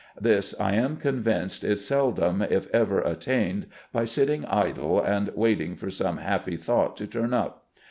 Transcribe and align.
This, 0.19 0.59
I 0.59 0.71
am 0.73 0.97
convinced, 0.97 1.63
is 1.63 1.85
seldom 1.85 2.41
(if 2.41 2.65
ever) 2.73 3.01
attained 3.01 3.67
by 3.93 4.05
sitting 4.05 4.43
idle 4.45 4.99
and 4.99 5.29
waiting 5.35 5.75
for 5.75 5.91
some 5.91 6.17
happy 6.17 6.57
thought 6.57 6.97
to 6.97 7.05
turn 7.05 7.35
up. 7.35 7.67